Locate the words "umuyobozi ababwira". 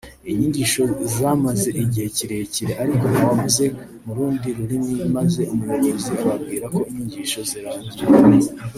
5.53-6.65